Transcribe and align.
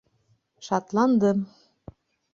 Шатландым. 0.67 1.39